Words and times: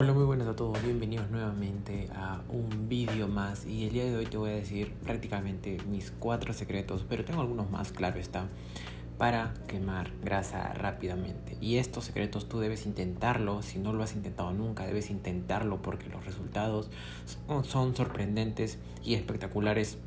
Hola, 0.00 0.12
muy 0.12 0.26
buenas 0.26 0.46
a 0.46 0.54
todos, 0.54 0.80
bienvenidos 0.80 1.28
nuevamente 1.28 2.08
a 2.14 2.40
un 2.50 2.88
vídeo 2.88 3.26
más. 3.26 3.66
Y 3.66 3.86
el 3.86 3.92
día 3.92 4.04
de 4.04 4.16
hoy 4.16 4.26
te 4.26 4.36
voy 4.36 4.50
a 4.50 4.54
decir 4.54 4.94
prácticamente 5.02 5.76
mis 5.90 6.12
cuatro 6.12 6.52
secretos, 6.52 7.04
pero 7.08 7.24
tengo 7.24 7.40
algunos 7.40 7.68
más, 7.68 7.90
claro 7.90 8.20
está, 8.20 8.46
para 9.18 9.54
quemar 9.66 10.12
grasa 10.22 10.72
rápidamente. 10.72 11.56
Y 11.60 11.78
estos 11.78 12.04
secretos 12.04 12.48
tú 12.48 12.60
debes 12.60 12.86
intentarlo, 12.86 13.60
si 13.62 13.80
no 13.80 13.92
lo 13.92 14.04
has 14.04 14.14
intentado 14.14 14.52
nunca, 14.52 14.86
debes 14.86 15.10
intentarlo 15.10 15.82
porque 15.82 16.08
los 16.08 16.24
resultados 16.24 16.90
son 17.64 17.96
sorprendentes 17.96 18.78
y 19.02 19.14
espectaculares 19.14 19.98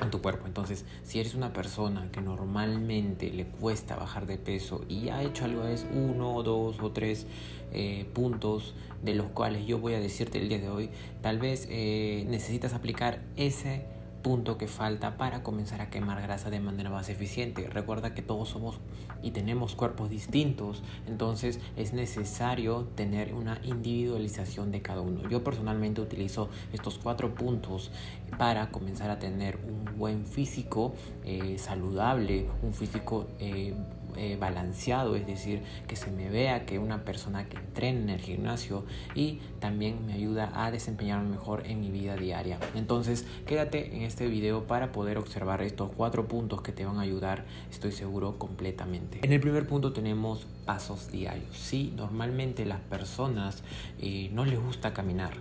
en 0.00 0.10
tu 0.10 0.20
cuerpo. 0.20 0.46
Entonces, 0.46 0.84
si 1.02 1.20
eres 1.20 1.34
una 1.34 1.52
persona 1.52 2.10
que 2.10 2.20
normalmente 2.20 3.30
le 3.30 3.46
cuesta 3.46 3.96
bajar 3.96 4.26
de 4.26 4.38
peso 4.38 4.84
y 4.88 5.08
ha 5.08 5.22
hecho 5.22 5.44
algo 5.44 5.62
vez 5.62 5.86
uno, 5.92 6.42
dos 6.42 6.80
o 6.80 6.90
tres 6.90 7.26
eh, 7.72 8.06
puntos 8.12 8.74
de 9.02 9.14
los 9.14 9.26
cuales 9.26 9.66
yo 9.66 9.78
voy 9.78 9.94
a 9.94 10.00
decirte 10.00 10.38
el 10.38 10.48
día 10.48 10.58
de 10.58 10.68
hoy, 10.68 10.90
tal 11.22 11.38
vez 11.38 11.66
eh, 11.70 12.24
necesitas 12.28 12.74
aplicar 12.74 13.20
ese 13.36 13.84
punto 14.24 14.56
que 14.56 14.66
falta 14.66 15.18
para 15.18 15.42
comenzar 15.42 15.82
a 15.82 15.90
quemar 15.90 16.20
grasa 16.22 16.48
de 16.48 16.58
manera 16.58 16.88
más 16.88 17.10
eficiente. 17.10 17.68
Recuerda 17.68 18.14
que 18.14 18.22
todos 18.22 18.48
somos 18.48 18.80
y 19.22 19.32
tenemos 19.32 19.74
cuerpos 19.76 20.08
distintos, 20.08 20.82
entonces 21.06 21.60
es 21.76 21.92
necesario 21.92 22.88
tener 22.96 23.34
una 23.34 23.60
individualización 23.62 24.72
de 24.72 24.80
cada 24.80 25.02
uno. 25.02 25.28
Yo 25.28 25.44
personalmente 25.44 26.00
utilizo 26.00 26.48
estos 26.72 26.98
cuatro 26.98 27.34
puntos 27.34 27.90
para 28.38 28.70
comenzar 28.70 29.10
a 29.10 29.18
tener 29.18 29.58
un 29.58 29.98
buen 29.98 30.24
físico 30.24 30.94
eh, 31.24 31.56
saludable, 31.58 32.46
un 32.62 32.72
físico 32.72 33.26
eh, 33.38 33.74
eh, 34.16 34.36
balanceado, 34.38 35.16
es 35.16 35.26
decir, 35.26 35.62
que 35.86 35.96
se 35.96 36.10
me 36.10 36.30
vea 36.30 36.66
que 36.66 36.78
una 36.78 37.04
persona 37.04 37.48
que 37.48 37.56
entrena 37.56 38.00
en 38.00 38.10
el 38.10 38.20
gimnasio 38.20 38.84
y 39.14 39.40
también 39.60 40.06
me 40.06 40.14
ayuda 40.14 40.52
a 40.54 40.70
desempeñarme 40.70 41.30
mejor 41.30 41.66
en 41.66 41.80
mi 41.80 41.90
vida 41.90 42.16
diaria. 42.16 42.58
Entonces, 42.74 43.26
quédate 43.46 43.96
en 43.96 44.02
este 44.02 44.26
video 44.28 44.66
para 44.66 44.92
poder 44.92 45.18
observar 45.18 45.62
estos 45.62 45.90
cuatro 45.96 46.28
puntos 46.28 46.62
que 46.62 46.72
te 46.72 46.84
van 46.84 46.98
a 46.98 47.02
ayudar, 47.02 47.44
estoy 47.70 47.92
seguro, 47.92 48.38
completamente. 48.38 49.20
En 49.22 49.32
el 49.32 49.40
primer 49.40 49.66
punto 49.66 49.92
tenemos 49.92 50.46
pasos 50.64 51.10
diarios. 51.10 51.56
Sí, 51.56 51.92
normalmente 51.96 52.64
las 52.64 52.80
personas 52.80 53.62
eh, 54.00 54.30
no 54.32 54.44
les 54.44 54.60
gusta 54.60 54.92
caminar. 54.92 55.32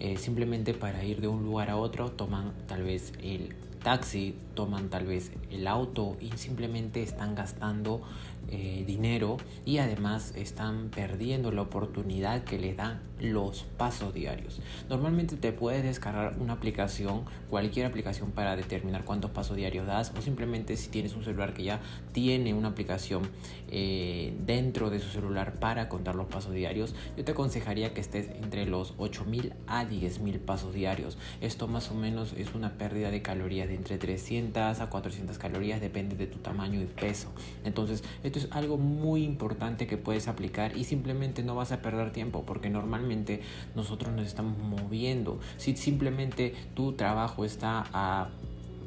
Eh, 0.00 0.16
simplemente 0.16 0.74
para 0.74 1.02
ir 1.04 1.20
de 1.20 1.28
un 1.28 1.44
lugar 1.44 1.70
a 1.70 1.76
otro 1.76 2.12
toman 2.12 2.52
tal 2.66 2.84
vez 2.84 3.12
el 3.20 3.54
taxi, 3.88 4.34
toman 4.54 4.90
tal 4.90 5.06
vez 5.06 5.32
el 5.50 5.66
auto 5.66 6.18
y 6.20 6.36
simplemente 6.36 7.02
están 7.02 7.34
gastando 7.34 8.02
eh, 8.50 8.84
dinero 8.86 9.38
y 9.64 9.78
además 9.78 10.32
están 10.36 10.90
perdiendo 10.90 11.52
la 11.52 11.62
oportunidad 11.62 12.44
que 12.44 12.58
les 12.58 12.76
dan 12.76 13.00
los 13.20 13.64
pasos 13.76 14.14
diarios. 14.14 14.60
Normalmente 14.88 15.36
te 15.36 15.52
puedes 15.52 15.82
descargar 15.82 16.36
una 16.38 16.54
aplicación, 16.54 17.24
cualquier 17.50 17.86
aplicación 17.86 18.30
para 18.30 18.56
determinar 18.56 19.04
cuántos 19.04 19.30
pasos 19.30 19.56
diarios 19.56 19.86
das 19.86 20.12
o 20.16 20.22
simplemente 20.22 20.76
si 20.76 20.88
tienes 20.88 21.14
un 21.14 21.24
celular 21.24 21.54
que 21.54 21.64
ya 21.64 21.80
tiene 22.12 22.54
una 22.54 22.68
aplicación 22.68 23.28
eh, 23.70 24.34
dentro 24.46 24.90
de 24.90 25.00
su 25.00 25.08
celular 25.08 25.54
para 25.54 25.88
contar 25.88 26.14
los 26.14 26.26
pasos 26.26 26.52
diarios, 26.52 26.94
yo 27.16 27.24
te 27.24 27.32
aconsejaría 27.32 27.94
que 27.94 28.00
estés 28.00 28.28
entre 28.30 28.66
los 28.66 28.94
8000 28.98 29.52
a 29.66 29.84
10000 29.84 30.40
pasos 30.40 30.74
diarios. 30.74 31.18
Esto 31.40 31.68
más 31.68 31.90
o 31.90 31.94
menos 31.94 32.32
es 32.36 32.54
una 32.54 32.78
pérdida 32.78 33.10
de 33.10 33.22
calorías 33.22 33.68
de 33.68 33.77
entre 33.78 33.96
300 33.96 34.80
a 34.80 34.90
400 34.90 35.38
calorías, 35.38 35.80
depende 35.80 36.16
de 36.16 36.26
tu 36.26 36.38
tamaño 36.38 36.80
y 36.80 36.86
peso. 36.86 37.28
Entonces, 37.64 38.04
esto 38.22 38.38
es 38.38 38.48
algo 38.50 38.76
muy 38.76 39.24
importante 39.24 39.86
que 39.86 39.96
puedes 39.96 40.28
aplicar 40.28 40.76
y 40.76 40.84
simplemente 40.84 41.42
no 41.42 41.54
vas 41.54 41.72
a 41.72 41.80
perder 41.80 42.12
tiempo 42.12 42.44
porque 42.44 42.68
normalmente 42.68 43.40
nosotros 43.74 44.14
nos 44.14 44.26
estamos 44.26 44.58
moviendo. 44.58 45.38
Si 45.56 45.76
simplemente 45.76 46.54
tu 46.74 46.92
trabajo 46.92 47.44
está 47.44 47.84
a 47.92 48.28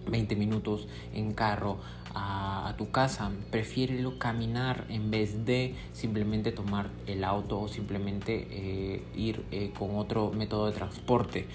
20 0.09 0.35
minutos 0.35 0.87
en 1.13 1.33
carro 1.33 1.77
a, 2.13 2.73
tu 2.77 2.91
casa, 2.91 3.31
prefiérelo 3.51 4.17
caminar 4.17 4.85
en 4.89 5.11
vez 5.11 5.45
de 5.45 5.75
simplemente 5.93 6.51
tomar 6.51 6.89
el 7.07 7.23
auto 7.23 7.61
o 7.61 7.67
simplemente 7.67 8.47
eh, 8.49 9.03
ir 9.15 9.45
eh, 9.51 9.71
con 9.77 9.95
otro 9.95 10.31
método 10.31 10.65
de 10.67 10.73
transporte 10.73 11.47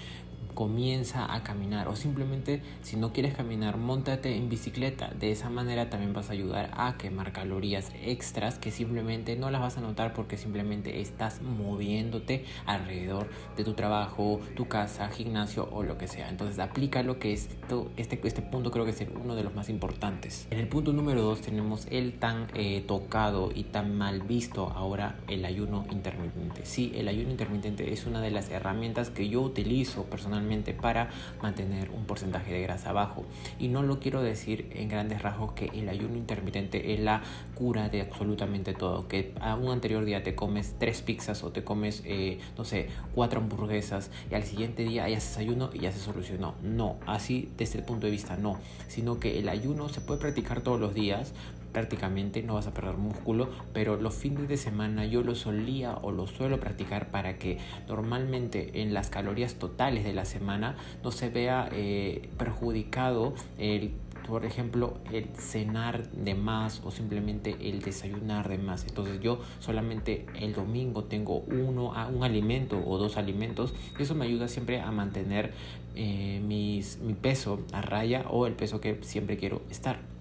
comienza 0.57 1.31
a 1.35 1.43
caminar 1.43 1.87
o 1.87 1.95
simplemente 1.95 2.63
si 2.81 2.97
no 2.97 3.13
quieres 3.13 3.35
caminar, 3.35 3.77
montate 3.77 4.35
en 4.35 4.49
bicicleta. 4.49 5.11
De 5.11 5.31
esa 5.31 5.51
manera 5.51 5.91
también 5.91 6.13
vas 6.13 6.31
a 6.31 6.33
ayudar 6.33 6.71
a 6.73 6.97
quemar 6.97 7.31
calorías 7.31 7.91
extras 8.03 8.57
que 8.57 8.71
simplemente 8.71 9.35
no 9.35 9.51
las 9.51 9.61
vas 9.61 9.77
a 9.77 9.81
notar 9.81 10.13
porque 10.13 10.35
simplemente 10.35 10.99
estás 10.99 11.43
moviéndote 11.43 12.43
alrededor 12.65 13.29
de 13.55 13.63
tu 13.65 13.75
trabajo, 13.75 14.41
tu 14.55 14.67
casa, 14.67 15.09
gimnasio 15.09 15.69
o 15.71 15.83
lo 15.83 15.99
que 15.99 16.07
sea. 16.07 16.27
Entonces 16.27 16.57
aplica 16.57 17.03
lo 17.03 17.19
que 17.19 17.33
es 17.33 17.49
este, 17.95 18.19
este 18.23 18.41
punto 18.41 18.71
creo 18.71 18.83
que 18.83 18.91
es 18.91 19.05
uno 19.13 19.35
de 19.35 19.43
los 19.43 19.53
más 19.53 19.69
importantes. 19.69 20.47
En 20.49 20.57
el 20.57 20.67
punto 20.67 20.91
número 20.91 21.21
2 21.21 21.39
tenemos 21.39 21.85
el 21.91 22.17
tan 22.17 22.47
eh, 22.55 22.83
tocado 22.87 23.51
y 23.53 23.65
tan 23.65 23.95
mal 23.95 24.23
visto 24.23 24.71
ahora 24.75 25.19
el 25.27 25.45
ayuno 25.45 25.85
intermitente. 25.91 26.65
Sí, 26.65 26.93
el 26.95 27.09
ayuno 27.09 27.29
intermitente 27.29 27.93
es 27.93 28.07
una 28.07 28.21
de 28.21 28.31
las 28.31 28.49
herramientas 28.49 29.11
que 29.11 29.29
yo 29.29 29.41
utilizo 29.41 30.05
personalmente 30.05 30.46
para 30.73 31.09
mantener 31.41 31.89
un 31.91 32.05
porcentaje 32.05 32.53
de 32.53 32.61
grasa 32.61 32.93
bajo. 32.93 33.25
Y 33.59 33.67
no 33.67 33.83
lo 33.83 33.99
quiero 33.99 34.21
decir 34.21 34.69
en 34.73 34.89
grandes 34.89 35.21
rasgos 35.21 35.53
que 35.53 35.65
el 35.73 35.89
ayuno 35.89 36.15
intermitente 36.15 36.93
es 36.93 36.99
la 36.99 37.21
cura 37.55 37.89
de 37.89 38.01
absolutamente 38.01 38.73
todo. 38.73 39.07
Que 39.07 39.33
a 39.39 39.55
un 39.55 39.71
anterior 39.71 40.05
día 40.05 40.23
te 40.23 40.35
comes 40.35 40.75
tres 40.79 41.01
pizzas 41.01 41.43
o 41.43 41.51
te 41.51 41.63
comes, 41.63 42.01
eh, 42.05 42.39
no 42.57 42.65
sé, 42.65 42.87
cuatro 43.13 43.39
hamburguesas 43.39 44.09
y 44.31 44.35
al 44.35 44.43
siguiente 44.43 44.83
día 44.83 45.07
ya 45.09 45.17
haces 45.17 45.37
ayuno 45.37 45.69
y 45.73 45.79
ya 45.79 45.91
se 45.91 45.99
solucionó. 45.99 46.55
No, 46.63 46.97
así 47.05 47.51
desde 47.57 47.79
el 47.79 47.85
punto 47.85 48.07
de 48.07 48.11
vista 48.11 48.37
no. 48.37 48.57
Sino 48.87 49.19
que 49.19 49.39
el 49.39 49.49
ayuno 49.49 49.89
se 49.89 50.01
puede 50.01 50.19
practicar 50.19 50.61
todos 50.61 50.79
los 50.79 50.93
días, 50.93 51.33
prácticamente 51.71 52.43
no 52.43 52.55
vas 52.55 52.67
a 52.67 52.73
perder 52.73 52.97
músculo, 52.97 53.49
pero 53.73 53.97
los 53.97 54.15
fines 54.15 54.47
de 54.47 54.57
semana 54.57 55.05
yo 55.05 55.23
lo 55.23 55.35
solía 55.35 55.97
o 56.01 56.11
lo 56.11 56.27
suelo 56.27 56.59
practicar 56.59 57.09
para 57.09 57.37
que 57.37 57.57
normalmente 57.87 58.81
en 58.81 58.93
las 58.93 59.09
calorías 59.09 59.55
totales 59.55 60.03
de 60.03 60.13
la 60.13 60.25
semana 60.25 60.75
no 61.03 61.11
se 61.11 61.29
vea 61.29 61.69
eh, 61.71 62.29
perjudicado 62.37 63.33
el 63.57 63.91
por 64.27 64.43
ejemplo, 64.45 64.97
el 65.13 65.27
cenar 65.37 66.09
de 66.11 66.35
más 66.35 66.81
o 66.83 66.91
simplemente 66.91 67.55
el 67.61 67.81
desayunar 67.81 68.49
de 68.49 68.57
más. 68.57 68.85
Entonces 68.85 69.21
yo 69.21 69.39
solamente 69.59 70.25
el 70.39 70.53
domingo 70.53 71.05
tengo 71.05 71.39
uno, 71.39 71.93
un 72.13 72.23
alimento 72.23 72.77
o 72.85 72.97
dos 72.97 73.15
alimentos. 73.15 73.73
Y 73.97 74.03
eso 74.03 74.15
me 74.15 74.25
ayuda 74.25 74.49
siempre 74.49 74.81
a 74.81 74.91
mantener 74.91 75.53
eh, 75.95 76.41
mis, 76.45 76.99
mi 76.99 77.13
peso 77.13 77.61
a 77.71 77.81
raya 77.81 78.25
o 78.29 78.47
el 78.47 78.53
peso 78.53 78.81
que 78.81 78.99
siempre 79.01 79.37
quiero 79.37 79.61
estar. 79.69 80.16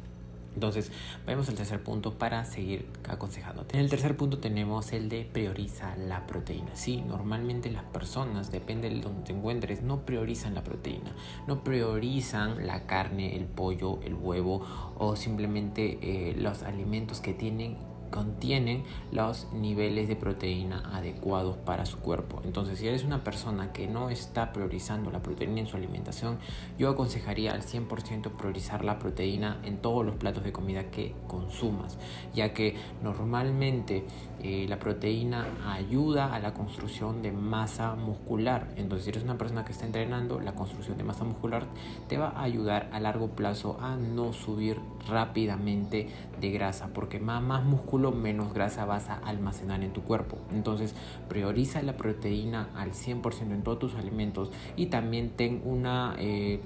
Entonces, 0.56 0.90
vamos 1.26 1.50
al 1.50 1.54
tercer 1.54 1.82
punto 1.82 2.18
para 2.18 2.46
seguir 2.46 2.86
aconsejándote. 3.06 3.76
En 3.76 3.84
el 3.84 3.90
tercer 3.90 4.16
punto 4.16 4.38
tenemos 4.38 4.90
el 4.94 5.10
de 5.10 5.28
prioriza 5.30 5.94
la 5.96 6.26
proteína. 6.26 6.74
Sí, 6.74 7.02
normalmente 7.02 7.70
las 7.70 7.84
personas, 7.84 8.50
depende 8.50 8.88
de 8.88 9.00
donde 9.00 9.22
te 9.22 9.32
encuentres, 9.32 9.82
no 9.82 10.06
priorizan 10.06 10.54
la 10.54 10.64
proteína, 10.64 11.14
no 11.46 11.62
priorizan 11.62 12.66
la 12.66 12.86
carne, 12.86 13.36
el 13.36 13.44
pollo, 13.44 14.00
el 14.02 14.14
huevo 14.14 14.64
o 14.96 15.14
simplemente 15.14 15.98
eh, 16.00 16.34
los 16.38 16.62
alimentos 16.62 17.20
que 17.20 17.34
tienen 17.34 17.76
contienen 18.10 18.84
los 19.12 19.52
niveles 19.52 20.08
de 20.08 20.16
proteína 20.16 20.82
adecuados 20.94 21.56
para 21.56 21.86
su 21.86 21.98
cuerpo. 21.98 22.40
Entonces, 22.44 22.78
si 22.78 22.88
eres 22.88 23.04
una 23.04 23.24
persona 23.24 23.72
que 23.72 23.86
no 23.86 24.10
está 24.10 24.52
priorizando 24.52 25.10
la 25.10 25.22
proteína 25.22 25.60
en 25.60 25.66
su 25.66 25.76
alimentación, 25.76 26.38
yo 26.78 26.90
aconsejaría 26.90 27.52
al 27.52 27.62
100% 27.62 28.30
priorizar 28.32 28.84
la 28.84 28.98
proteína 28.98 29.60
en 29.64 29.78
todos 29.78 30.04
los 30.04 30.16
platos 30.16 30.44
de 30.44 30.52
comida 30.52 30.90
que 30.90 31.14
consumas, 31.26 31.98
ya 32.34 32.52
que 32.52 32.76
normalmente 33.02 34.04
eh, 34.42 34.66
la 34.68 34.78
proteína 34.78 35.46
ayuda 35.66 36.34
a 36.34 36.38
la 36.38 36.54
construcción 36.54 37.22
de 37.22 37.32
masa 37.32 37.94
muscular. 37.94 38.68
Entonces, 38.76 39.04
si 39.04 39.10
eres 39.10 39.24
una 39.24 39.38
persona 39.38 39.64
que 39.64 39.72
está 39.72 39.86
entrenando, 39.86 40.40
la 40.40 40.54
construcción 40.54 40.96
de 40.98 41.04
masa 41.04 41.24
muscular 41.24 41.64
te 42.08 42.18
va 42.18 42.28
a 42.28 42.42
ayudar 42.42 42.88
a 42.92 43.00
largo 43.00 43.28
plazo 43.28 43.78
a 43.80 43.96
no 43.96 44.32
subir 44.32 44.78
rápidamente 45.08 46.08
de 46.40 46.50
grasa, 46.50 46.88
porque 46.92 47.18
más, 47.18 47.42
más 47.42 47.64
menos 48.12 48.52
grasa 48.54 48.84
vas 48.84 49.08
a 49.08 49.16
almacenar 49.16 49.82
en 49.82 49.92
tu 49.92 50.02
cuerpo. 50.02 50.38
Entonces, 50.52 50.94
prioriza 51.28 51.82
la 51.82 51.96
proteína 51.96 52.68
al 52.74 52.92
100% 52.92 53.52
en 53.52 53.62
todos 53.62 53.78
tus 53.78 53.94
alimentos 53.94 54.50
y 54.76 54.86
también 54.86 55.30
ten 55.30 55.62
una... 55.64 56.14
Eh, 56.18 56.60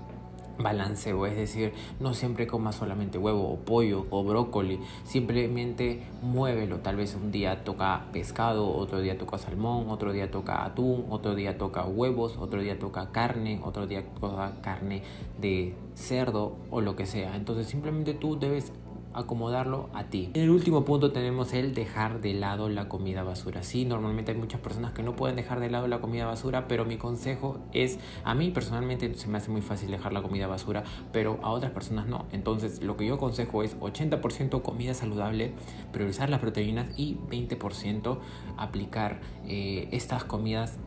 balanceo, 0.63 1.27
es 1.27 1.37
decir, 1.37 1.73
no 1.99 2.15
siempre 2.15 2.47
comas 2.47 2.77
solamente 2.77 3.19
huevo 3.19 3.51
o 3.51 3.57
pollo 3.57 4.07
o 4.11 4.25
brócoli, 4.25 4.81
simplemente 5.05 6.03
muévelo, 6.23 6.79
tal 6.79 6.97
vez 6.97 7.15
un 7.15 7.31
día 7.31 7.65
toca 7.65 8.07
pescado, 8.13 8.69
otro 8.69 9.01
día 9.01 9.19
toca 9.19 9.39
salmón, 9.39 9.89
otro 9.89 10.13
día 10.13 10.31
toca 10.31 10.65
atún, 10.65 11.07
otro 11.11 11.35
día 11.35 11.59
toca 11.59 11.85
huevos, 11.87 12.37
otro 12.39 12.61
día 12.61 12.79
toca 12.79 13.11
carne, 13.13 13.61
otro 13.65 13.87
día 13.87 14.05
toca 14.21 14.61
carne 14.61 15.03
de 15.41 15.75
cerdo 15.95 16.57
o 16.71 16.81
lo 16.81 16.97
que 16.97 17.07
sea. 17.07 17.37
Entonces 17.37 17.67
simplemente 17.67 18.15
tú 18.15 18.39
debes 18.39 18.73
acomodarlo 19.15 19.89
a 19.95 20.05
ti. 20.05 20.31
En 20.35 20.43
el 20.43 20.51
último 20.51 20.85
punto 20.85 21.13
tenemos 21.13 21.53
el 21.53 21.75
dejar 21.75 22.21
de 22.21 22.35
lado 22.35 22.69
la 22.69 22.89
comida 22.89 23.23
basura. 23.23 23.63
Sí, 23.63 23.85
normalmente 23.85 24.33
hay 24.33 24.39
muchas 24.39 24.61
personas 24.61 24.93
que 24.93 25.03
no 25.03 25.17
pueden 25.17 25.37
dejar 25.37 25.61
de 25.61 25.71
lado 25.71 25.89
la 25.89 26.01
comida 26.01 26.27
basura, 26.27 26.69
pero 26.69 26.85
mi 26.85 26.97
consejo 26.97 27.59
es, 27.73 27.99
a 28.25 28.35
mí 28.35 28.51
personalmente 28.51 29.15
se 29.15 29.29
me 29.29 29.39
hace 29.39 29.51
muy 29.51 29.63
fácil 29.63 29.91
dejar 29.91 30.13
la 30.13 30.23
comida 30.23 30.47
basura, 30.47 30.85
pero 31.13 31.39
a 31.43 31.51
otras 31.51 31.73
personas 31.73 32.07
no. 32.07 32.27
Entonces 32.33 32.83
lo 32.83 32.97
que 32.97 33.07
yo 33.07 33.15
aconsejo 33.15 33.63
es 33.63 33.79
80% 33.79 34.63
comida 34.63 34.95
saludable, 34.95 35.53
priorizar 35.93 36.31
las 36.31 36.41
proteínas 36.41 36.87
y 36.99 37.17
20% 37.31 38.19
aplicar 38.57 39.21
eh, 39.47 39.89
estas 39.93 40.25
comidas 40.25 40.79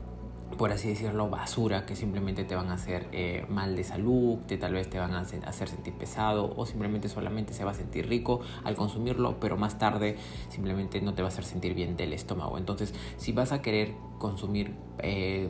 por 0.58 0.72
así 0.72 0.90
decirlo, 0.90 1.30
basura 1.30 1.86
que 1.86 1.96
simplemente 1.96 2.44
te 2.44 2.56
van 2.56 2.70
a 2.70 2.74
hacer 2.74 3.08
eh, 3.12 3.46
mal 3.50 3.76
de 3.76 3.84
salud, 3.84 4.40
que 4.48 4.58
tal 4.58 4.74
vez 4.74 4.90
te 4.90 5.00
van 5.00 5.14
a 5.14 5.22
hacer, 5.22 5.68
sentir 5.68 5.94
pesado 5.94 6.54
o 6.56 6.66
simplemente 6.66 7.10
solamente 7.10 7.54
se 7.54 7.64
va 7.64 7.72
a 7.72 7.74
sentir 7.74 8.08
rico 8.08 8.42
al 8.64 8.76
consumirlo, 8.76 9.40
pero 9.40 9.58
más 9.58 9.78
tarde 9.78 10.18
simplemente 10.50 11.02
no 11.02 11.14
te 11.14 11.22
va 11.22 11.30
a 11.30 11.32
hacer 11.32 11.46
sentir 11.46 11.74
bien 11.74 11.96
del 11.98 12.14
estómago. 12.14 12.58
Entonces, 12.58 12.94
si 13.18 13.32
vas 13.32 13.52
a 13.52 13.62
querer 13.62 13.96
consumir 14.24 14.74
eh, 15.00 15.50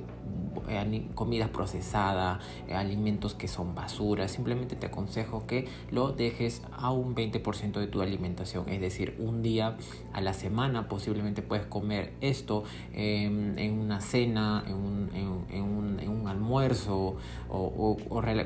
comida 1.14 1.50
procesada, 1.50 2.40
eh, 2.68 2.74
alimentos 2.74 3.36
que 3.36 3.48
son 3.48 3.75
basura, 3.75 4.28
simplemente 4.28 4.75
te 4.75 4.88
aconsejo 4.88 5.46
que 5.46 5.68
lo 5.92 6.12
dejes 6.12 6.64
a 6.72 6.90
un 6.92 7.14
20% 7.14 7.74
de 7.74 7.86
tu 7.86 8.02
alimentación, 8.02 8.68
es 8.70 8.81
decir, 8.81 9.16
un 9.20 9.44
día 9.44 9.78
a 10.12 10.22
la 10.22 10.34
semana 10.34 10.88
posiblemente 10.88 11.44
puedes 11.44 11.68
comer 11.68 12.14
esto 12.22 12.64
em, 12.94 13.56
en 13.60 13.80
una 13.80 14.02
cena, 14.02 14.64
en 14.66 14.74
un, 14.74 16.24
almuerzo 16.28 17.18
o 17.50 17.98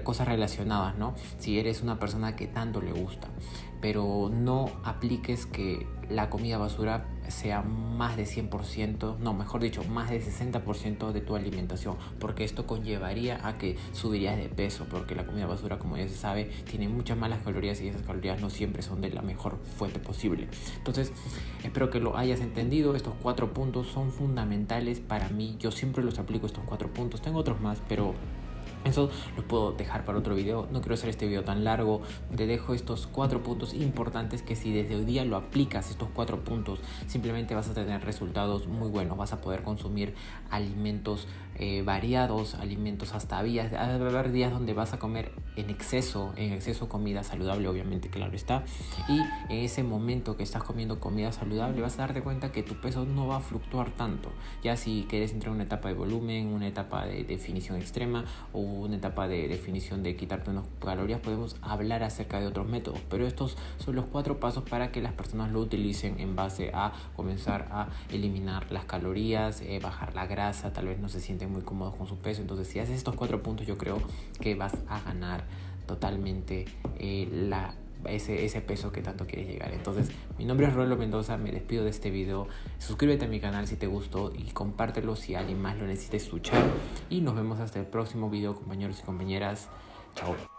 cosas 0.04 0.28
relacionadas, 0.28 0.98
¿no? 0.98 1.14
Si 1.38 1.58
eres 1.58 1.84
una 1.84 2.00
persona 2.00 2.36
que 2.36 2.48
tanto 2.48 2.82
le 2.82 2.92
gusta. 2.92 3.30
Pero 3.80 4.30
no 4.34 4.72
apliques 4.84 5.46
que 5.46 5.86
la 6.10 6.30
comida 6.30 6.58
basura 6.58 7.06
sea 7.30 7.62
más 7.62 8.18
de 8.18 8.26
100%, 8.26 9.18
no, 9.20 9.34
mejor 9.34 9.62
dicho, 9.62 9.84
más 9.84 10.10
de 10.10 10.22
60% 10.22 11.12
de 11.12 11.22
tu 11.22 11.36
alimentación, 11.36 11.96
porque 12.20 12.44
esto 12.44 12.66
conllevaría 12.66 13.46
a 13.48 13.58
que 13.58 13.78
subirías 13.94 14.38
de 14.38 14.50
peso, 14.50 14.86
porque 14.90 15.16
la 15.16 15.26
comida 15.26 15.46
basura, 15.46 15.80
como 15.80 15.98
ya 15.98 16.08
se 16.08 16.16
sabe, 16.16 16.46
tiene 16.70 16.88
muchas 16.90 17.18
malas 17.18 17.42
calorías 17.44 17.82
y 17.82 17.88
esas 17.88 18.02
calorías 18.04 18.42
no 18.42 18.50
siempre 18.50 18.82
son 18.82 19.02
de 19.02 19.10
la 19.10 19.22
mejor 19.22 19.58
fuente 19.78 20.00
posible. 20.00 20.48
Entonces, 20.78 21.12
espero 21.64 21.90
que 21.90 22.00
lo 22.00 22.18
hayas 22.18 22.42
entendido, 22.42 22.96
estos 22.96 23.14
cuatro 23.22 23.54
puntos 23.54 23.88
son 23.88 24.12
fundamentales 24.12 25.00
para 25.00 25.30
mí, 25.30 25.56
yo 25.60 25.72
siempre 25.72 26.04
los 26.04 26.20
aplico 26.20 26.46
estos 26.46 26.64
cuatro 26.66 26.92
puntos, 26.94 27.22
tengo 27.22 27.40
otros 27.40 27.62
más, 27.62 27.82
pero 27.88 28.14
eso 28.84 29.10
lo 29.36 29.44
puedo 29.48 29.72
dejar 29.74 30.06
para 30.06 30.18
otro 30.18 30.36
video. 30.36 30.68
No 30.72 30.82
quiero 30.82 30.96
hacer 30.96 31.10
este 31.10 31.28
video 31.28 31.44
tan 31.44 31.64
largo. 31.64 32.02
Te 32.36 32.48
dejo 32.48 32.74
estos 32.74 33.08
cuatro 33.08 33.44
puntos 33.44 33.74
importantes 33.74 34.42
que 34.42 34.56
si 34.56 34.72
desde 34.72 34.96
hoy 34.96 35.06
día 35.06 35.26
lo 35.26 35.38
aplicas, 35.38 35.90
estos 35.90 36.10
cuatro 36.14 36.44
puntos, 36.44 36.80
simplemente 37.08 37.56
vas 37.56 37.70
a 37.70 37.74
tener 37.74 38.04
resultados 38.04 38.68
muy 38.68 38.90
buenos. 38.90 39.18
Vas 39.18 39.34
a 39.34 39.42
poder 39.42 39.64
consumir 39.64 40.16
alimentos 40.50 41.28
eh, 41.60 41.82
variados, 41.84 42.54
alimentos 42.56 43.14
hasta 43.14 43.42
días. 43.42 43.74
Va 43.74 43.80
a 43.80 43.96
haber 43.96 44.32
días 44.32 44.52
donde 44.52 44.74
vas 44.74 44.94
a 44.94 45.00
comer 45.00 45.32
en 45.56 45.72
exceso, 45.72 46.34
en 46.36 46.54
exceso 46.54 46.88
comida 46.88 47.24
saludable, 47.24 47.68
obviamente, 47.68 48.10
claro 48.10 48.36
está. 48.36 48.64
Y 49.10 49.20
en 49.52 49.66
ese 49.66 49.84
momento 49.84 50.38
que 50.38 50.44
estás 50.44 50.62
comiendo 50.62 51.00
comida 51.00 51.32
saludable, 51.32 51.82
vas 51.82 51.96
a 51.96 52.04
darte 52.04 52.22
cuenta 52.22 52.52
que 52.52 52.62
tu 52.62 52.80
peso 52.80 53.06
no 53.06 53.28
va 53.28 53.38
a 53.38 53.40
fluctuar 53.40 53.90
tanto. 53.90 54.32
Ya 54.64 54.78
si 54.78 55.08
quieres 55.10 55.32
entrar 55.34 55.50
en 55.50 55.56
una 55.56 55.64
etapa 55.64 55.88
de 55.88 55.96
volumen, 55.96 56.48
una 56.48 56.68
etapa 56.68 57.06
de 57.06 57.24
definición 57.24 57.78
extrema 57.78 58.26
o 58.54 58.60
una 58.68 58.98
etapa 58.98 59.28
de 59.28 59.48
definición 59.48 60.04
de 60.04 60.16
quitarte 60.16 60.50
unas 60.50 60.66
calorías, 60.80 61.20
podemos 61.20 61.56
hablar 61.62 62.04
acerca 62.04 62.40
de 62.40 62.48
otros 62.48 62.68
métodos. 62.68 63.00
Pero 63.10 63.26
estos 63.26 63.58
son 63.78 63.96
los 63.96 64.06
cuatro 64.06 64.40
pasos 64.40 64.64
para 64.70 64.92
que 64.92 65.02
las 65.02 65.14
personas 65.14 65.52
lo 65.52 65.60
utilicen 65.60 66.20
en 66.20 66.36
base 66.36 66.72
a 66.74 66.92
comenzar 67.16 67.68
a 67.72 67.88
eliminar 68.12 68.72
las 68.72 68.86
calorías, 68.86 69.62
eh, 69.62 69.80
bajar 69.82 70.16
la 70.16 70.26
grasa, 70.28 70.74
tal 70.74 70.88
vez 70.88 71.00
no 71.00 71.10
se 71.10 71.20
sienten 71.20 71.52
muy 71.52 71.62
cómodos 71.62 71.96
con 71.96 72.08
su 72.08 72.18
peso. 72.18 72.42
Entonces, 72.42 72.68
si 72.68 72.80
haces 72.80 72.98
estos 72.98 73.16
cuatro 73.16 73.42
puntos, 73.42 73.66
yo 73.66 73.78
creo 73.78 74.02
que 74.40 74.56
vas 74.56 74.76
a 74.88 75.00
ganar 75.02 75.46
totalmente 75.86 76.66
eh, 77.00 77.28
la 77.32 77.74
ese, 78.10 78.46
ese 78.46 78.62
peso 78.62 78.92
que 78.92 79.02
tanto 79.02 79.26
quieres 79.26 79.48
llegar. 79.48 79.74
Entonces, 79.74 80.10
mi 80.38 80.46
nombre 80.46 80.68
es 80.68 80.74
Rolo 80.74 80.98
Mendoza, 80.98 81.38
me 81.38 81.52
despido 81.52 81.84
de 81.84 81.90
este 81.90 82.10
video. 82.10 82.48
Suscríbete 82.80 83.26
a 83.26 83.28
mi 83.28 83.40
canal 83.40 83.68
si 83.68 83.76
te 83.76 83.88
gustó 83.88 84.32
y 84.36 84.52
compártelo 84.52 85.16
si 85.16 85.36
alguien 85.36 85.62
más 85.62 85.78
lo 85.78 85.86
necesita 85.86 86.18
escuchar. 86.18 86.64
Y 87.10 87.22
nos 87.22 87.36
vemos 87.36 87.60
hasta 87.60 87.80
el 87.80 87.86
próximo 87.86 88.30
video, 88.30 88.56
compañeros 88.56 89.00
y 89.00 89.04
compañeras. 89.04 89.70
Chao. 90.16 90.57